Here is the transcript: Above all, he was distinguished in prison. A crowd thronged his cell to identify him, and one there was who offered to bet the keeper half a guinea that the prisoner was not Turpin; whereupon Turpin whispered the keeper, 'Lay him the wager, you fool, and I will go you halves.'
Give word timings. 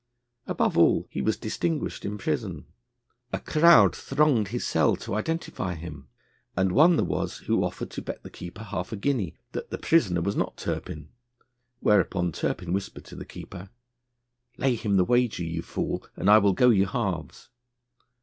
Above 0.47 0.79
all, 0.79 1.07
he 1.11 1.21
was 1.21 1.37
distinguished 1.37 2.03
in 2.03 2.17
prison. 2.17 2.65
A 3.31 3.39
crowd 3.39 3.95
thronged 3.95 4.47
his 4.47 4.65
cell 4.65 4.95
to 4.95 5.13
identify 5.13 5.75
him, 5.75 6.07
and 6.57 6.71
one 6.71 6.95
there 6.95 7.05
was 7.05 7.37
who 7.45 7.63
offered 7.63 7.91
to 7.91 8.01
bet 8.01 8.23
the 8.23 8.31
keeper 8.31 8.63
half 8.63 8.91
a 8.91 8.95
guinea 8.95 9.35
that 9.51 9.69
the 9.69 9.77
prisoner 9.77 10.21
was 10.21 10.35
not 10.35 10.57
Turpin; 10.57 11.09
whereupon 11.81 12.31
Turpin 12.31 12.73
whispered 12.73 13.03
the 13.05 13.25
keeper, 13.25 13.69
'Lay 14.57 14.73
him 14.73 14.97
the 14.97 15.05
wager, 15.05 15.43
you 15.43 15.61
fool, 15.61 16.07
and 16.15 16.31
I 16.31 16.39
will 16.39 16.53
go 16.53 16.71
you 16.71 16.87
halves.' 16.87 17.49